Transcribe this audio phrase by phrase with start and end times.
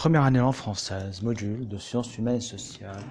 [0.00, 3.04] Première année en française, module de sciences humaines et sociales,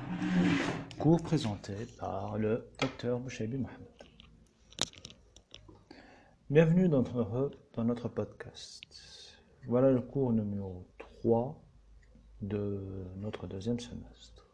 [0.98, 3.88] cours présenté par le docteur Bouchaibi Mohamed.
[6.50, 8.82] Bienvenue dans notre, dans notre podcast.
[9.68, 10.88] Voilà le cours numéro
[11.22, 11.62] 3
[12.42, 12.82] de
[13.18, 14.48] notre deuxième semestre.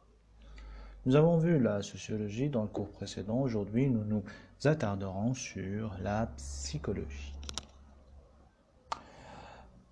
[1.06, 3.40] Nous avons vu la sociologie dans le cours précédent.
[3.40, 4.24] Aujourd'hui, nous nous
[4.66, 7.34] attarderons sur la psychologie.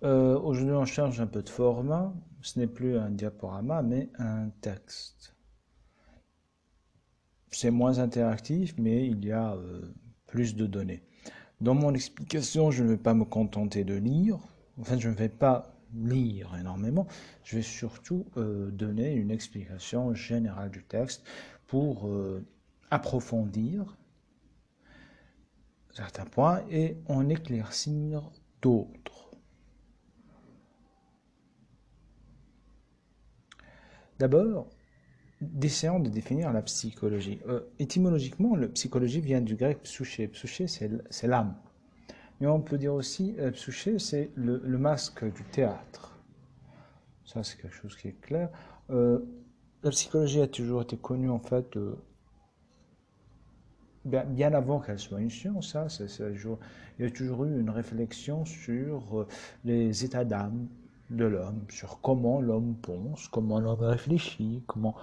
[0.02, 2.12] Euh, Aujourd'hui, on change un peu de format.
[2.44, 5.34] Ce n'est plus un diaporama, mais un texte.
[7.50, 9.80] C'est moins interactif, mais il y a euh,
[10.26, 11.02] plus de données.
[11.62, 14.38] Dans mon explication, je ne vais pas me contenter de lire.
[14.78, 17.06] Enfin, je ne vais pas lire énormément.
[17.44, 21.24] Je vais surtout euh, donner une explication générale du texte
[21.66, 22.44] pour euh,
[22.90, 23.96] approfondir
[25.94, 28.30] certains points et en éclaircir
[28.60, 29.23] d'autres.
[34.18, 34.68] D'abord,
[35.62, 37.40] essayons de définir la psychologie.
[37.48, 40.28] Euh, étymologiquement, la psychologie vient du grec psyché.
[40.28, 41.54] Psyché, c'est l'âme.
[42.40, 43.52] Mais on peut dire aussi, euh,
[43.98, 46.18] c'est le, masque du théâtre.
[47.24, 48.50] Ça, c'est quelque chose qui est clair.
[48.90, 49.20] Euh,
[49.82, 51.96] la psychologie a toujours été connue, en fait, euh,
[54.04, 55.76] bien, avant qu'elle soit une science.
[55.76, 59.26] Hein, ça, il y a toujours eu une réflexion sur
[59.64, 60.68] les états d'âme,
[61.10, 64.94] de l'homme, sur comment l'homme pense, comment l'homme réfléchit, comment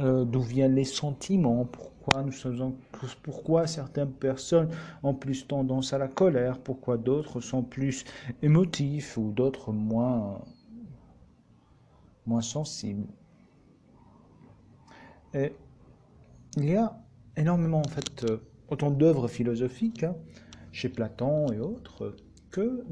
[0.00, 2.74] euh, d'où viennent les sentiments, pourquoi nous sommes
[3.22, 4.70] pourquoi certaines personnes
[5.02, 8.04] ont plus tendance à la colère, pourquoi d'autres sont plus
[8.42, 10.40] émotifs ou d'autres moins
[12.26, 13.06] moins sensibles.
[15.34, 15.52] Et
[16.56, 16.96] il y a
[17.36, 20.16] énormément en fait euh, autant d'œuvres philosophiques hein,
[20.72, 22.16] chez Platon et autres
[22.50, 22.84] que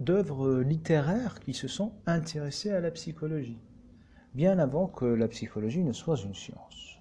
[0.00, 3.58] d'œuvres littéraires qui se sont intéressées à la psychologie,
[4.34, 6.98] bien avant que la psychologie ne soit une science.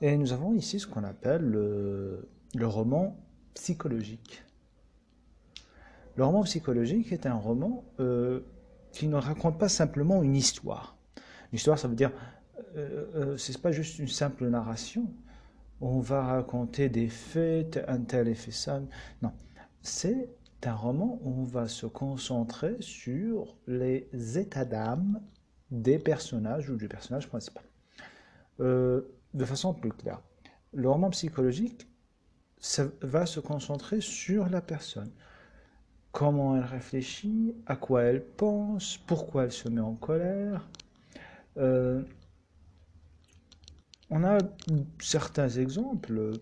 [0.00, 2.28] Et nous avons ici ce qu'on appelle le,
[2.66, 3.16] roman
[3.54, 4.44] psychologique.
[6.16, 8.40] Le roman psychologique est un roman euh,
[8.92, 10.96] qui ne raconte pas simplement une histoire.
[11.52, 12.12] L'histoire, ça veut dire,
[12.76, 15.06] euh, euh, c'est pas juste une simple narration.
[15.80, 18.80] On va raconter des faits, un tel effet ça.
[19.22, 19.32] Non,
[19.82, 20.28] c'est
[20.64, 24.08] un roman on va se concentrer sur les
[24.38, 25.20] états d'âme
[25.70, 27.64] des personnages ou du personnage principal.
[28.60, 29.02] Euh,
[29.34, 30.20] de façon plus claire,
[30.72, 31.86] le roman psychologique
[32.60, 35.10] ça va se concentrer sur la personne.
[36.10, 40.68] Comment elle réfléchit, à quoi elle pense, pourquoi elle se met en colère.
[41.56, 42.02] Euh,
[44.10, 44.38] on a
[45.00, 46.32] certains exemples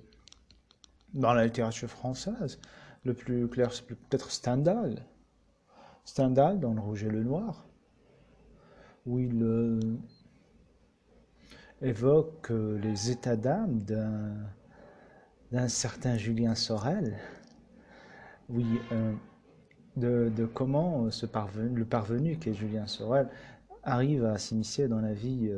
[1.15, 2.59] dans la littérature française
[3.07, 5.03] le plus clair, c'est peut-être Stendhal.
[6.05, 7.67] Stendhal dans Le Rouge et le Noir,
[9.07, 9.81] où il euh,
[11.83, 13.81] évoque euh, les états d'âme
[15.51, 17.17] d'un certain Julien Sorel.
[18.49, 19.13] Oui, euh,
[19.97, 23.29] de, comment le parvenu qui est Julien Sorel
[23.83, 25.51] arrive à s'initier dans la vie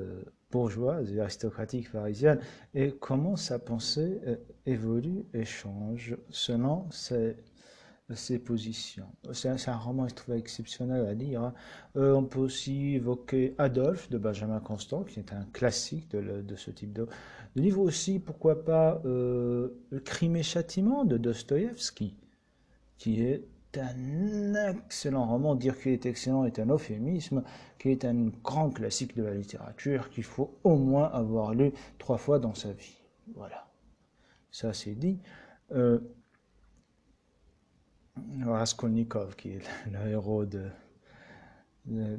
[0.50, 2.40] bourgeoise et aristocratique parisienne
[2.74, 4.36] et comment sa pensée euh,
[4.66, 7.36] évolue et change selon ses,
[8.38, 9.08] positions.
[9.32, 11.42] C'est un, roman, je trouve, exceptionnel à lire.
[11.42, 11.54] Hein.
[11.96, 16.70] Euh, on peut aussi évoquer Adolphe de Benjamin Constant, qui est un classique de, ce
[16.70, 17.06] type de,
[17.54, 18.18] livre aussi.
[18.18, 19.68] Pourquoi pas euh,
[20.06, 22.16] Crime et Châtiment de Dostoïevski,
[22.96, 23.44] qui est
[23.76, 25.54] un excellent roman.
[25.54, 27.42] Dire qu'il est excellent est un euphémisme,
[27.78, 32.18] qui est un grand classique de la littérature qu'il faut au moins avoir lu trois
[32.18, 32.98] fois dans sa vie.
[33.34, 33.68] Voilà.
[34.50, 35.20] Ça, c'est dit.
[35.72, 35.98] Euh,
[38.44, 39.62] Raskolnikov, qui est
[39.92, 40.68] le héros de,
[41.84, 42.18] de,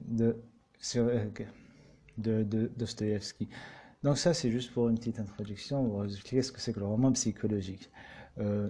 [2.17, 3.49] de Dostoevsky.
[4.03, 6.79] Donc ça, c'est juste pour une petite introduction, pour vous expliquer ce que c'est que
[6.79, 7.89] le roman psychologique.
[8.37, 8.69] Euh,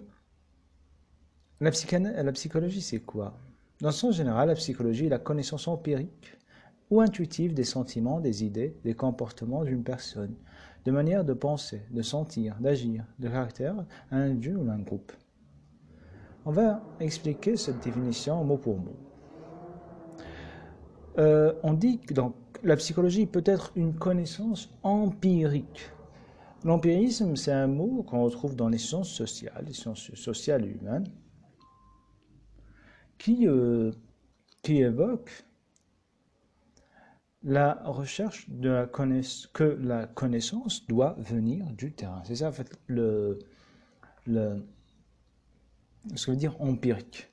[1.62, 3.34] la, psychologie, c'est quoi?
[3.82, 6.38] Dans son général, la psychologie est la connaissance empirique
[6.90, 10.34] ou intuitive des sentiments, des idées, des comportements d'une personne,
[10.86, 13.76] de manière de penser, de sentir, d'agir, de caractère
[14.12, 15.12] à un individu ou un groupe.
[16.46, 18.96] On va expliquer cette définition mot pour mot.
[21.18, 25.90] Euh, on dit que donc, la psychologie peut être une connaissance empirique.
[26.64, 31.08] L'empirisme, c'est un mot qu'on retrouve dans les sciences sociales, les sciences sociales et humaines,
[33.36, 33.92] qui, euh,
[34.64, 35.46] qui évoque
[37.44, 38.50] la recherche
[39.54, 42.22] que la connaissance doit venir du terrain.
[42.26, 43.40] C'est ça, en fait, le,
[44.26, 44.66] le,
[46.16, 47.32] ce que veut dire empirique.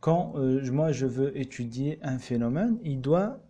[0.00, 3.40] Quand euh, moi je veux étudier un phénomène, il doit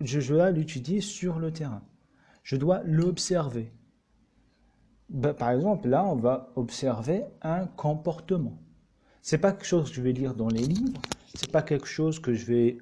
[0.00, 1.82] je dois l'étudier sur le terrain.
[2.44, 3.72] Je dois l'observer.
[5.08, 8.58] Ben, par exemple, là, on va observer un comportement.
[9.22, 11.00] C'est pas quelque chose que je vais lire dans les livres,
[11.34, 12.78] c'est pas quelque chose que je vais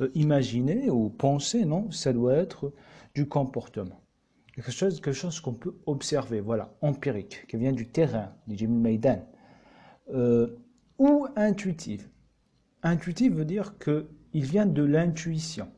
[0.00, 2.72] euh, imaginer ou penser, non, ça doit être
[3.14, 4.00] du comportement.
[4.54, 8.68] Quelque chose, quelque chose qu'on peut observer, voilà, empirique, qui vient du terrain, du Jim
[8.68, 9.24] Maidan.
[10.12, 10.56] Euh,
[10.98, 12.08] ou intuitive.
[12.82, 15.68] Intuitive veut dire qu'il vient de l'intuition.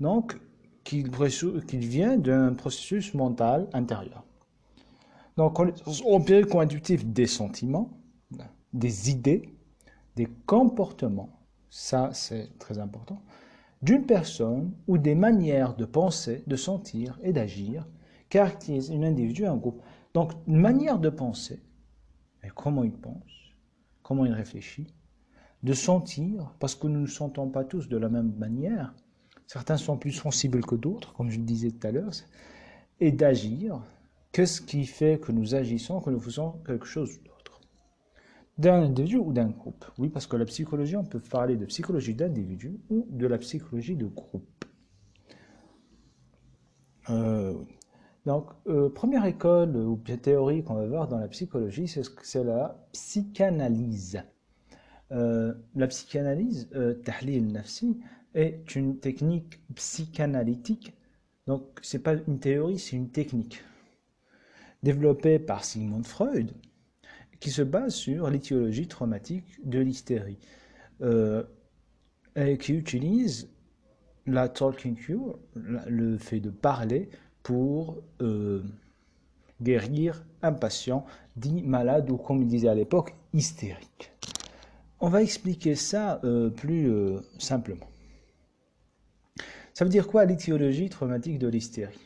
[0.00, 0.38] Donc,
[0.84, 4.24] qu'il vient d'un processus mental intérieur.
[5.36, 5.58] Donc,
[6.04, 7.90] empirique ou intuitif des sentiments,
[8.72, 9.54] des idées,
[10.16, 13.22] des comportements, ça c'est très important,
[13.82, 17.86] d'une personne ou des manières de penser, de sentir et d'agir
[18.28, 19.82] caractérisent un individu et un groupe.
[20.14, 21.62] Donc, une manière de penser,
[22.54, 23.52] comment il pense,
[24.02, 24.86] comment il réfléchit,
[25.62, 28.94] de sentir, parce que nous ne sentons pas tous de la même manière,
[29.46, 32.12] certains sont plus sensibles que d'autres, comme je le disais tout à l'heure,
[33.00, 33.82] et d'agir,
[34.32, 37.20] qu'est-ce qui fait que nous agissons, que nous faisons quelque chose
[38.58, 42.14] D'un individu ou d'un groupe Oui, parce que la psychologie, on peut parler de psychologie
[42.14, 44.64] d'individu ou de la psychologie de groupe.
[47.10, 47.54] Euh,
[48.26, 54.22] donc, euh, première école ou théorie qu'on va voir dans la psychologie, c'est la psychanalyse.
[55.10, 56.68] Euh, la psychanalyse,
[57.04, 58.00] tahlil nafsi,
[58.34, 60.94] est une technique psychanalytique.
[61.46, 63.62] Donc, c'est pas une théorie, c'est une technique
[64.82, 66.52] développée par Sigmund Freud,
[67.42, 70.38] qui se base sur l'étiologie traumatique de l'hystérie,
[72.36, 73.50] et qui utilise
[74.26, 77.10] la talking cure, le fait de parler,
[77.42, 78.62] pour euh,
[79.60, 81.04] guérir un patient
[81.36, 84.12] dit malade ou comme il disait à l'époque, hystérique.
[85.00, 87.88] On va expliquer ça euh, plus euh, simplement.
[89.74, 91.98] Ça veut dire quoi l'étiologie traumatique de l'hystérie?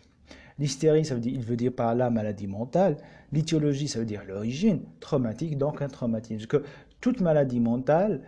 [0.58, 2.96] L'hystérie, ça veut dire, il veut dire par là maladie mentale.
[3.32, 4.80] L'étiologie, ça veut dire l'origine.
[5.00, 6.46] Traumatique, donc un traumatisme.
[6.46, 6.64] Que
[7.00, 8.22] toute maladie mentale,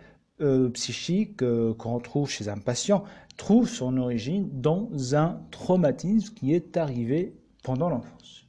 [0.73, 1.43] psychique,
[1.77, 3.03] qu'on trouve chez un patient,
[3.37, 8.45] trouve son origine dans un traumatisme qui est arrivé pendant l'enfance.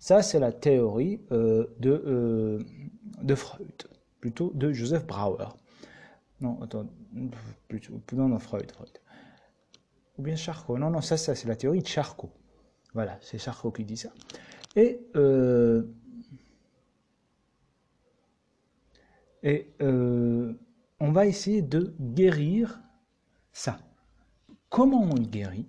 [0.00, 2.58] Ça, c'est la théorie euh, de, euh,
[3.22, 3.70] de Freud,
[4.20, 5.48] plutôt de Joseph Brauer.
[6.40, 6.86] Non, attends,
[7.68, 8.90] plutôt, non, non, Freud, Freud.
[10.16, 10.78] Ou bien Charcot.
[10.78, 12.30] Non, non, ça, ça c'est la théorie de Charcot.
[12.94, 14.10] Voilà, c'est Charcot qui dit ça.
[14.76, 15.84] Et, euh,
[19.42, 22.80] et on va essayer de guérir
[23.52, 23.78] ça.
[24.68, 25.68] Comment on guérit?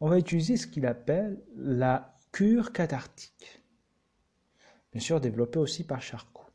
[0.00, 3.62] On va utiliser ce qu'il appelle la cure cathartique.
[4.92, 6.46] Bien sûr, développée aussi par Charcot.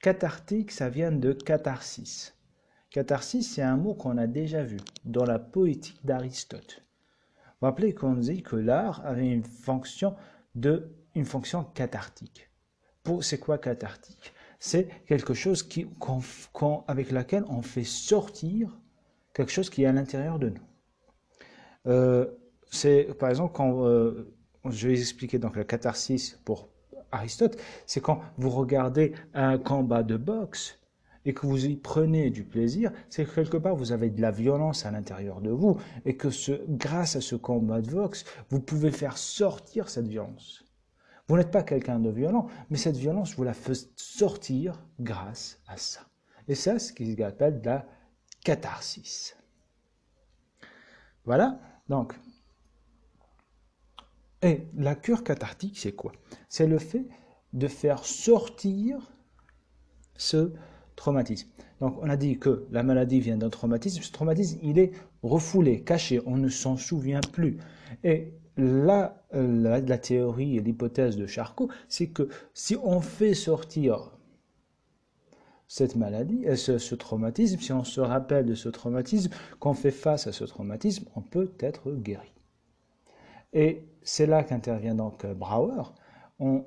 [0.00, 2.34] Cathartique, ça vient de catharsis.
[2.90, 6.82] Catharsis, c'est un mot qu'on a déjà vu dans la poétique d'Aristote.
[7.64, 10.14] Vous rappelez qu'on dit que l'art avait une fonction
[10.54, 12.50] de une fonction cathartique.
[13.22, 14.34] C'est quoi cathartique?
[14.58, 15.86] C'est quelque chose qui,
[16.86, 18.78] avec laquelle on fait sortir
[19.32, 20.60] quelque chose qui est à l'intérieur de nous.
[21.86, 22.26] Euh,
[22.70, 24.30] c'est par exemple quand euh,
[24.66, 26.68] je vais expliquer donc la catharsis pour
[27.12, 27.56] Aristote,
[27.86, 30.78] c'est quand vous regardez un combat de boxe
[31.24, 34.30] et que vous y prenez du plaisir, c'est que quelque part vous avez de la
[34.30, 38.60] violence à l'intérieur de vous et que ce, grâce à ce combat de boxe, vous
[38.60, 40.64] pouvez faire sortir cette violence.
[41.26, 45.76] Vous n'êtes pas quelqu'un de violent, mais cette violence, vous la faites sortir grâce à
[45.76, 46.00] ça.
[46.48, 47.86] Et ça, c'est ce qu'ils appellent la
[48.44, 49.34] catharsis.
[51.24, 52.14] Voilà, donc.
[54.42, 56.12] Et la cure cathartique, c'est quoi?
[56.50, 57.06] C'est le fait
[57.54, 58.98] de faire sortir
[60.16, 60.52] ce
[60.96, 61.48] traumatisme.
[61.80, 64.02] Donc, on a dit que la maladie vient d'un traumatisme.
[64.02, 67.58] Ce traumatisme, il est refoulé, caché, on ne s'en souvient plus.
[68.04, 74.12] Et la, la, théorie et l'hypothèse de Charcot, c'est que si on fait sortir
[75.66, 80.26] cette maladie, euh, ce, traumatisme, si on se rappelle de ce traumatisme, qu'on fait face
[80.26, 82.32] à ce traumatisme, on peut être guéri.
[83.52, 85.82] Et c'est là qu'intervient donc euh, Brauer,
[86.38, 86.64] en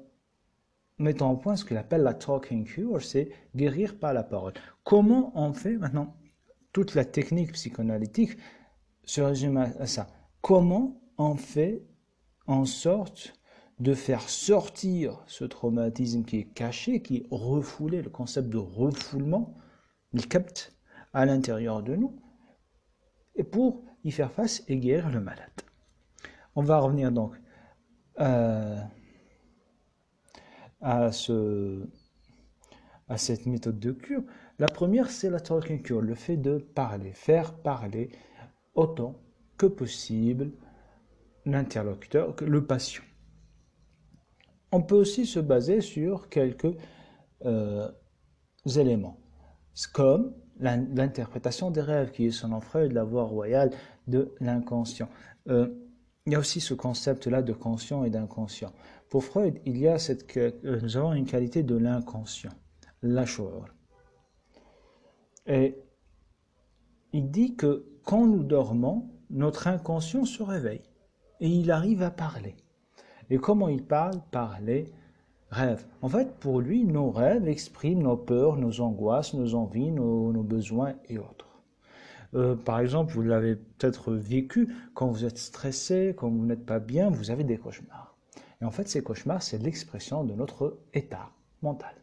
[0.99, 4.53] mettant au point ce qu'il appelle la talking cure, c'est guérir par la parole.
[4.83, 6.15] Comment on fait maintenant
[6.73, 8.37] Toute la technique psychanalytique
[9.03, 10.07] se résume à ça.
[10.41, 11.83] Comment en fait
[12.47, 13.33] en sorte
[13.79, 19.55] de faire sortir ce traumatisme qui est caché, qui est refoulé, le concept de refoulement,
[20.13, 20.73] il capte
[21.13, 22.19] à l'intérieur de nous,
[23.35, 25.51] et pour y faire face et guérir le malade.
[26.55, 27.33] On va revenir donc
[28.19, 28.81] euh,
[30.81, 31.87] à, ce,
[33.07, 34.23] à cette méthode de cure.
[34.59, 38.09] La première, c'est la talking cure, le fait de parler, faire parler
[38.75, 39.15] autant
[39.57, 40.51] que possible
[41.45, 43.03] l'interlocuteur, le patient.
[44.71, 46.75] On peut aussi se baser sur quelques
[47.45, 47.89] euh,
[48.75, 49.17] éléments,
[49.93, 53.71] comme l'interprétation des rêves, qui est selon Freud la voie royale
[54.07, 55.09] de l'inconscient.
[55.47, 55.86] Euh,
[56.27, 58.73] il y a aussi ce concept-là de conscient et d'inconscient.
[59.09, 62.51] Pour Freud, il y a cette, euh, nous avons une qualité de l'inconscient,
[63.01, 63.23] la
[65.45, 65.77] Et
[67.13, 70.83] il dit que quand nous dormons, notre inconscient se réveille
[71.39, 72.57] et il arrive à parler.
[73.29, 74.19] Et comment il parle?
[74.29, 74.91] Par les
[75.49, 75.85] rêves.
[76.01, 80.95] En fait, pour lui, nos rêves expriment nos peurs, nos angoisses, nos envies, nos, besoins
[81.07, 81.56] et autres.
[82.33, 86.79] Euh, par exemple, vous l'avez peut-être vécu, quand vous êtes stressé, quand vous n'êtes pas
[86.79, 88.17] bien, vous avez des cauchemars.
[88.61, 91.31] Et en fait, ces cauchemars, c'est l'expression de notre état
[91.61, 91.95] mental.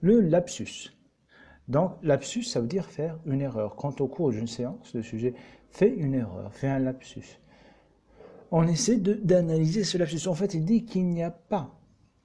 [0.00, 0.90] Le lapsus.
[1.68, 3.76] Donc, lapsus, ça veut dire faire une erreur.
[3.76, 5.34] Quand au cours d'une séance, le sujet
[5.70, 7.40] fait une erreur, fait un lapsus
[8.50, 10.26] on essaie d'analyser ce lapsus.
[10.26, 11.78] En fait, il dit qu'il n'y a pas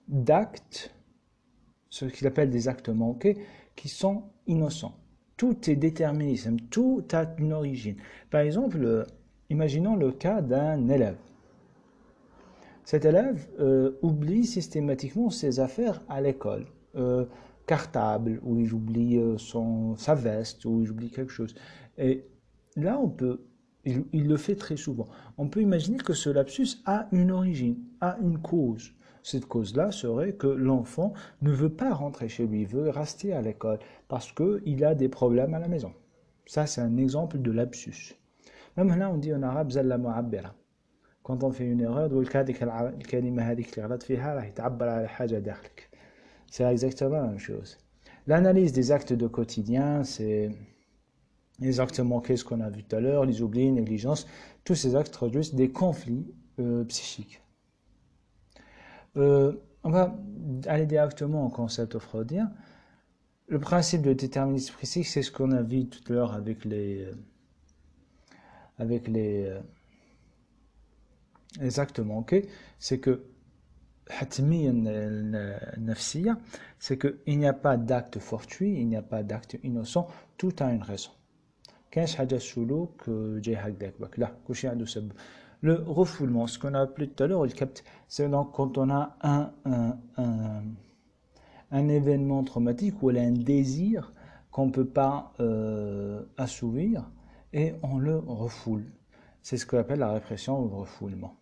[0.07, 0.93] d'actes,
[1.89, 3.37] ce qu'il appelle des actes manqués,
[3.75, 4.97] qui sont innocents.
[5.37, 7.97] Tout est déterminisme, tout a une origine.
[8.31, 9.05] Par exemple,
[9.49, 11.17] imaginons le cas d'un élève.
[12.85, 16.67] Cet élève euh, oublie systématiquement ses affaires à l'école.
[16.95, 17.25] Euh,
[17.65, 21.55] cartable, ou il oublie euh, son, sa veste, ou il oublie quelque chose.
[21.97, 22.23] Et
[22.75, 23.41] là, on peut
[23.85, 25.07] il, le fait très souvent.
[25.37, 28.93] On peut imaginer que ce lapsus a une origine, a une cause.
[29.25, 33.79] Cette cause-là serait que l'enfant ne veut pas rentrer chez lui, veut rester à l'école
[34.07, 35.91] parce qu'il a des problèmes à la maison.
[36.45, 38.13] Ça, c'est un exemple de lapsus.
[38.77, 40.53] Même là, on dit en arabe zalla mu'abbira.
[41.23, 42.11] Quand on fait une erreur,
[46.51, 47.77] c'est exactement la même chose.
[48.27, 50.51] L'analyse des actes de quotidien, c'est
[51.59, 54.27] les actes manqués, ce qu'on a vu tout à l'heure, les oublis, négligence,
[54.63, 57.41] tous ces actes produisent des conflits euh, psychiques.
[59.17, 59.53] Euh,
[59.83, 60.15] on va
[60.67, 62.51] aller directement au concept freudien.
[63.47, 67.05] Le principe de déterminisme psychique, c'est ce qu'on a vu tout à l'heure avec les,
[67.05, 67.13] euh,
[68.79, 69.55] avec les,
[71.59, 72.47] les actes manqués,
[72.79, 73.23] c'est que
[76.79, 80.07] c'est qu'il n'y a pas d'acte fortuit, il n'y a pas d'acte innocent,
[80.37, 81.11] tout a une raison.
[85.65, 87.43] Le refoulement, ce qu'on a appelé tout à l'heure,
[88.07, 89.97] c'est donc quand on a un, un,
[91.71, 94.11] un, événement traumatique ou un désir
[94.51, 97.09] qu'on ne peut pas euh, assouvir
[97.51, 98.85] et on le refoule.
[99.41, 101.35] C'est ce qu'on appelle la répression ou le refoulement.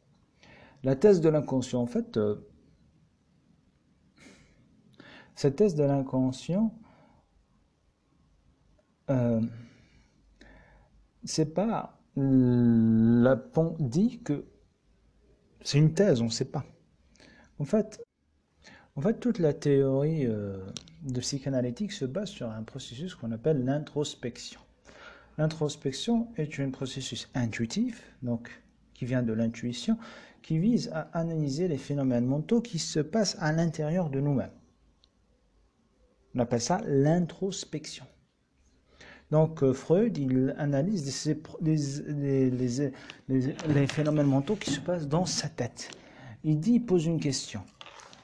[0.85, 2.49] La thèse de l'inconscient, en fait, euh,
[5.35, 6.73] cette thèse de l'inconscient,
[9.09, 9.41] euh,
[11.25, 14.45] c'est pas la pont dit que
[15.63, 16.65] c'est une thèse, on ne sait pas.
[17.59, 18.03] En fait,
[18.95, 20.59] en fait, toute la théorie euh,
[21.01, 24.59] de psychanalytique se base sur un processus qu'on appelle l'introspection.
[25.37, 28.61] L'introspection est un processus intuitif, donc
[28.93, 29.97] qui vient de l'intuition,
[30.43, 34.51] qui vise à analyser les phénomènes mentaux qui se passent à l'intérieur de nous-mêmes.
[36.35, 38.05] On appelle ça l'introspection.
[39.33, 41.77] Donc euh, Freud, il analyse les,
[43.87, 45.89] phénomènes mentaux qui se passent dans sa tête.
[46.43, 47.61] Il dit, il pose une question.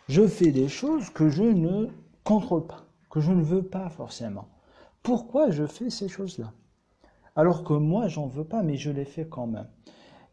[0.08, 1.88] Je fais des choses que je ne
[2.24, 4.50] contrôle pas, que je ne veux pas forcément.
[5.02, 6.54] Pourquoi je fais ces choses-là?
[7.36, 9.70] Alors que moi, j'en veux pas, mais je les fais quand même.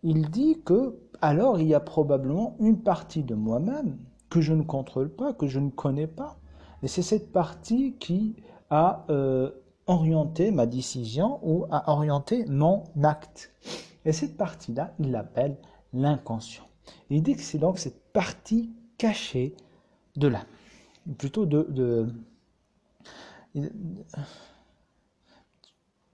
[0.02, 3.96] Il dit que, alors, il y a probablement une partie de moi-même
[4.28, 6.38] que je ne contrôle pas, que je ne connais pas.
[6.82, 8.36] Et c'est cette partie qui
[8.68, 9.50] a euh,
[9.86, 13.52] orienter ma décision ou à orienter mon acte.
[14.04, 15.56] Et cette partie-là, il l'appelle
[15.92, 16.66] l'inconscient.
[17.10, 19.54] Il dit que c'est donc cette partie cachée
[20.16, 20.46] de l'âme,
[21.18, 22.06] plutôt de, de,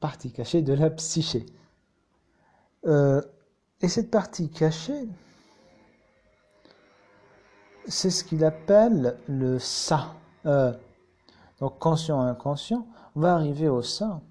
[0.01, 1.47] partie cachée de la psyché.
[2.87, 3.23] Euh,
[3.81, 5.09] et cette partie cachée,
[7.87, 10.15] c'est ce qu'il appelle le ça.
[10.47, 10.73] Euh,
[11.61, 14.23] donc conscient inconscient, va arriver au sein.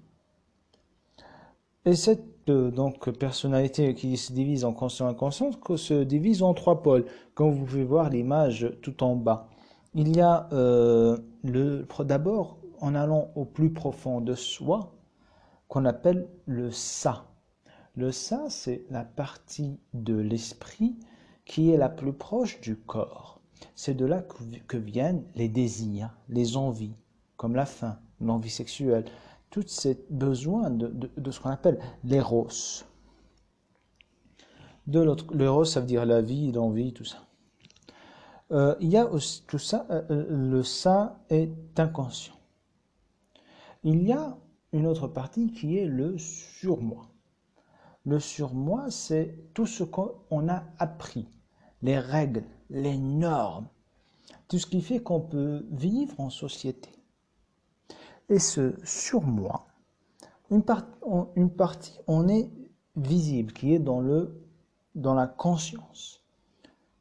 [1.84, 6.54] Et cette euh, donc personnalité qui se divise en conscient et inconscient se divise en
[6.54, 9.48] trois pôles, comme vous pouvez voir l'image tout en bas.
[9.94, 11.18] Il y a euh,
[12.00, 14.92] d'abord en allant au plus profond de soi,
[15.68, 17.26] qu'on appelle le ça.
[17.94, 20.96] Le ça, c'est la partie de l'esprit
[21.44, 23.40] qui est la plus proche du corps.
[23.74, 24.22] C'est de là
[24.66, 26.96] que viennent les désirs, les envies,
[27.36, 29.04] comme la faim, l'envie sexuelle,
[29.50, 32.48] tous ces besoins de, de, ce qu'on appelle l'éros.
[34.86, 37.18] De l'autre, l'éros, ça veut dire la vie, l'envie, tout ça.
[38.50, 39.08] Euh, il y a
[39.46, 42.34] tout ça, euh, euh, le ça est inconscient.
[43.84, 44.36] Il y a
[44.72, 47.08] une autre partie qui est le surmoi.
[48.04, 51.28] Le surmoi, c'est tout ce qu'on a appris,
[51.82, 53.68] les règles, les normes,
[54.48, 56.90] tout ce qui fait qu'on peut vivre en société.
[58.32, 59.66] Et ce surmoi,
[60.50, 60.64] une,
[61.36, 62.50] une partie, on est
[62.96, 64.42] visible, qui est dans, le,
[64.94, 66.24] dans la conscience.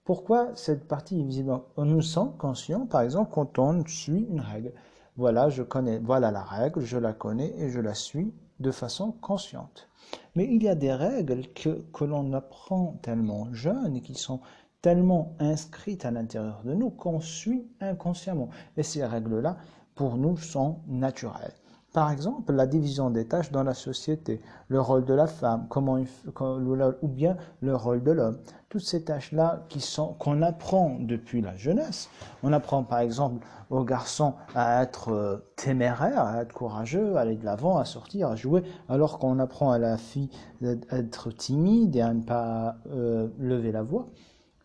[0.03, 1.57] Pourquoi cette partie est visible?
[1.77, 4.73] On nous sent conscient, par exemple, quand on suit une règle.
[5.15, 9.13] Voilà, je connais, voilà la règle, je la connais et je la suis de façon
[9.13, 9.87] consciente.
[10.35, 14.41] Mais il y a des règles que, que l'on apprend tellement jeune et qui sont
[14.81, 18.49] tellement inscrites à l'intérieur de nous qu'on suit inconsciemment.
[18.75, 19.55] Et ces règles-là,
[20.01, 21.53] pour nous, sont naturelles.
[21.93, 27.07] Par exemple, la division des tâches dans la société, le rôle de la femme, ou
[27.07, 28.39] bien le rôle de l'homme.
[28.69, 32.09] Toutes ces tâches-là qui sont qu'on apprend depuis la jeunesse.
[32.41, 37.35] On apprend par exemple aux garçons à être euh, téméraire, à être courageux, à aller
[37.35, 40.31] de l'avant, à sortir, à jouer, alors qu'on apprend à la fille
[40.61, 44.07] d'être timide et à ne pas euh, lever la voix.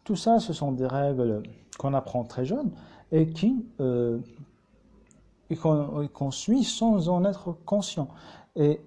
[0.04, 1.42] Tout ça, ce sont des règles
[1.78, 2.70] qu'on apprend très jeune
[3.12, 4.18] et qui euh,
[5.54, 8.08] qu'on suit sans en être conscient.
[8.56, 8.80] Et,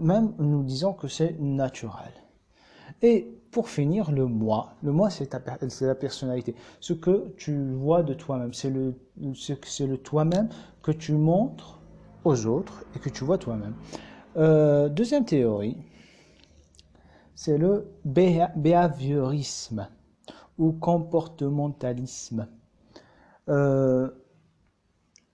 [0.00, 2.12] même nous disons que c'est naturel.
[3.00, 4.74] Et pour finir, le moi.
[4.82, 6.54] Le moi, c'est la personnalité.
[6.80, 8.52] Ce que tu vois de toi-même.
[8.54, 10.48] C'est le, le toi-même
[10.82, 11.80] que tu montres
[12.24, 13.74] aux autres et que tu vois toi-même.
[14.36, 15.76] Euh, deuxième théorie,
[17.34, 19.88] c'est le behaviorisme
[20.58, 22.48] ou comportementalisme.
[23.48, 24.10] Euh,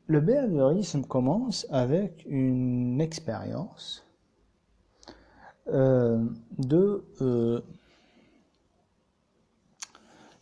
[0.08, 4.04] le behaviorisme commence avec une expérience
[5.68, 6.24] euh,
[6.56, 7.04] de...
[7.20, 7.60] Euh,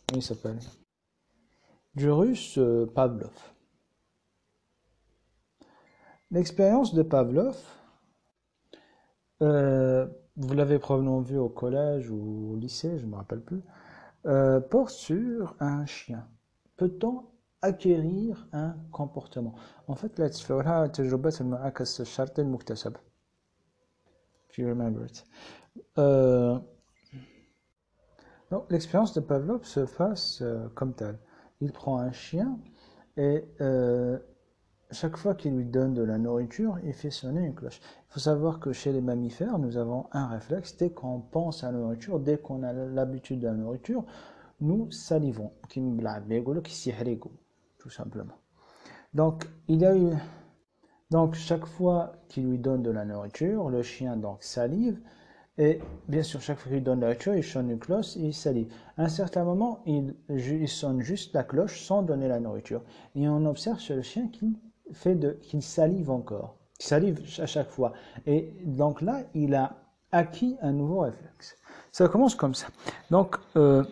[0.07, 0.59] comment il s'appelle?
[1.95, 3.33] Du russe euh, Pavlov.
[6.31, 7.57] L'expérience de Pavlov,
[9.39, 13.61] vous l'avez probablement vu au collège ou au lycée, je ne me rappelle plus,
[14.69, 16.27] porte sur un chien.
[16.75, 17.23] Peut-on
[17.66, 19.54] acquérir un comportement
[19.88, 22.96] en fait لا تشفعوا تجربة المعاكس الشرطي المكتسب
[24.50, 25.24] if you remember it
[25.98, 26.58] euh,
[28.50, 31.18] donc l'expérience de Pavlov se passe euh, comme tel
[31.60, 32.58] il prend un chien
[33.16, 34.18] et euh,
[34.92, 37.80] chaque fois qu'il lui donne de la nourriture, il fait sonner une cloche.
[38.10, 40.76] Il faut savoir que chez les mammifères, nous avons un réflexe.
[40.76, 44.04] Dès qu'on pense à la nourriture, dès qu'on a l'habitude de la nourriture,
[44.60, 45.52] nous salivons
[47.87, 48.33] tout simplement.
[49.13, 50.11] Donc, il a eu.
[51.09, 54.99] Donc, chaque fois qu'il lui donne de la nourriture, le chien donc salive.
[55.57, 58.33] Et bien sûr, chaque fois qu'il donne la nourriture, il sonne une cloche et il
[58.33, 58.69] salive.
[58.97, 62.81] À un certain moment, il, il sonne juste la cloche sans donner la nourriture.
[63.15, 64.55] Et on observe chez le chien qu'il
[64.91, 66.57] fait de, qu'il salive encore.
[66.81, 67.93] Il salive à chaque fois.
[68.25, 69.77] Et donc là, il a
[70.11, 71.55] acquis un nouveau réflexe.
[71.93, 72.67] Ça commence comme ça.
[73.11, 73.85] Donc, euh,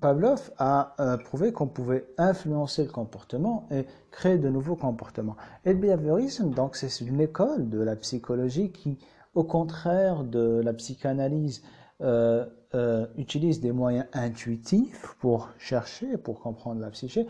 [0.00, 5.36] Pavlov a euh, prouvé qu'on pouvait influencer le comportement et créer de nouveaux comportements.
[5.64, 8.98] Et le behaviorisme, donc, c'est une école de la psychologie qui,
[9.34, 11.62] au contraire de la psychanalyse,
[12.00, 17.26] euh, euh, utilise des moyens intuitifs pour chercher, pour comprendre la psyché,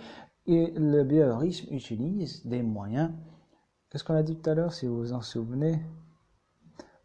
[0.47, 3.11] et le behaviorisme utilise des moyens,
[3.91, 5.79] qu'est-ce qu'on a dit tout à l'heure, si vous vous en souvenez,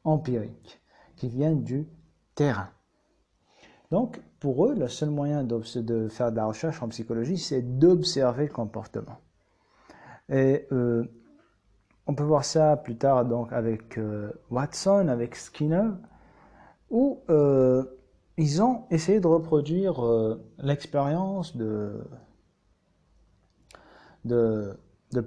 [0.04, 0.82] empiriques,
[1.16, 1.88] qui viennent du
[2.36, 2.70] terrain.
[3.94, 5.62] Donc, pour eux, le seul moyen de
[6.10, 9.20] faire de la recherche en psychologie, c'est d'observer le comportement.
[10.30, 11.06] Et euh,
[12.08, 15.92] on peut voir ça plus tard donc avec euh, Watson, avec Skinner,
[16.90, 17.84] où euh,
[18.38, 20.02] ils ont essayé de reproduire
[20.58, 22.04] l'expérience de,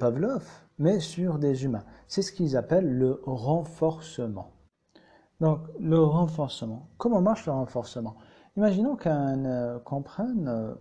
[0.01, 0.45] Pavlov,
[0.81, 1.85] mais sur des humains.
[2.09, 4.51] C'est ce qu'ils appellent le renforcement.
[5.39, 6.89] Donc, le renforcement.
[6.99, 8.17] Comment marche le renforcement?
[8.57, 10.75] Imaginons euh, qu'on prenne euh,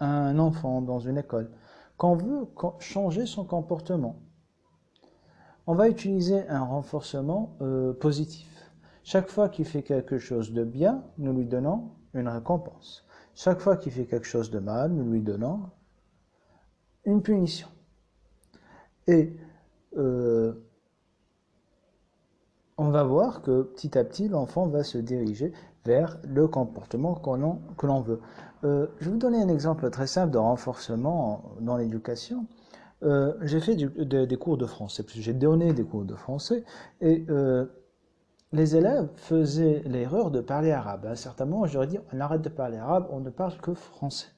[0.00, 1.50] un enfant dans une école,
[1.98, 2.46] qu'on veut
[2.78, 4.16] changer son comportement.
[5.66, 8.48] On va utiliser un renforcement euh, positif.
[9.04, 13.04] Chaque fois qu'il fait quelque chose de bien, nous lui donnons une récompense.
[13.34, 15.68] Chaque fois qu'il fait quelque chose de mal, nous lui donnons
[17.04, 17.68] une punition.
[19.06, 19.36] Et
[22.78, 25.52] on va voir que petit à petit, l'enfant va se diriger
[25.84, 28.20] vers le comportement que l'on veut.
[28.64, 32.46] Euh, je vais vous donner un exemple très simple de renforcement dans l'éducation.
[33.02, 36.64] euh, j'ai fait des cours de français, j'ai donné des cours de français,
[37.00, 37.66] et euh,
[38.52, 41.06] les élèves faisaient l'erreur de parler arabe.
[41.06, 43.30] À un certain moment, je leur ai dit, on arrête de parler arabe, on ne
[43.30, 44.28] parle que français.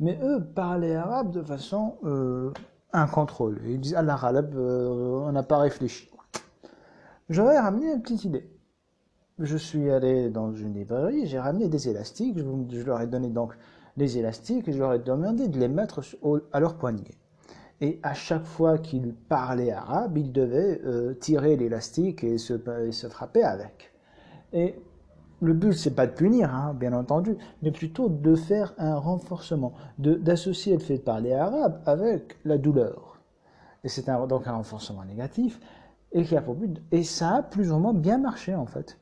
[0.00, 1.94] Mais eux parlaient arabe de façon
[2.92, 3.74] incontrôlée.
[3.74, 6.10] Ils disaient, à l'arabe, on n'a pas réfléchi.
[7.30, 8.50] J'aurais ramené une petite idée.
[9.38, 13.54] Je suis allé dans une librairie, j'ai ramené des élastiques, je, leur ai donné donc
[13.96, 16.02] les élastiques et je leur ai demandé de les mettre
[16.52, 17.02] à leur poignet.
[17.80, 22.58] Et à chaque fois qu'ils parlaient arabe, ils devaient euh, tirer l'élastique et se,
[23.08, 23.92] frapper avec.
[24.52, 24.76] Et
[25.40, 29.72] le but, c'est pas de punir, hein, bien entendu, mais plutôt de faire un renforcement,
[29.98, 33.18] d'associer le fait de parler arabe avec la douleur.
[33.82, 35.58] Et c'est donc un renforcement négatif,
[36.14, 38.98] et qui a pour but, et ça a plus ou moins bien marché en fait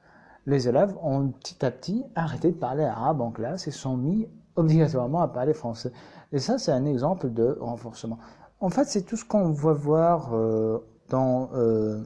[0.47, 4.29] les élèves ont petit à petit arrêté de parler arabe en classe et sont mis
[4.57, 5.93] obligatoirement à parler français.
[6.33, 8.19] Et ça, c'est un exemple de renforcement.
[8.61, 12.01] En fait, c'est tout ce qu'on va voir euh, dans euh,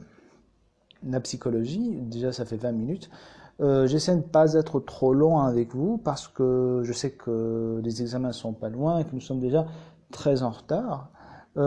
[1.03, 1.97] la psychologie.
[2.01, 3.09] Déjà, ça fait 20 minutes.
[3.59, 7.81] Euh, J'essaie de ne pas être trop long avec vous parce que je sais que
[7.83, 9.65] les examens sont pas loin et que nous sommes déjà
[10.11, 11.09] très en retard.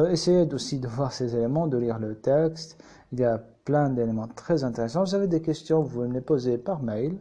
[0.09, 2.81] Essayez aussi de voir ces éléments, de lire le texte.
[3.13, 5.03] Il y a plein d'éléments très intéressants.
[5.05, 7.17] Vous avez des questions, vous me les posez par mail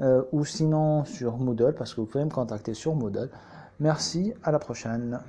[0.00, 3.30] euh, ou sinon sur Moodle, parce que vous pouvez me contacter sur Moodle.
[3.80, 5.22] Merci, à la prochaine.